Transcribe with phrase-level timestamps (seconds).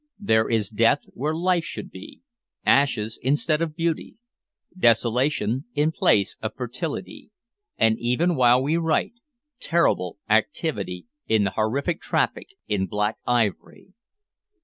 [0.17, 2.21] There is death where life should be;
[2.65, 4.17] ashes instead of beauty;
[4.75, 7.29] desolation in place of fertility,
[7.77, 9.13] and, even while we write,
[9.59, 13.89] terrible activity in the horrible traffic in "Black Ivory."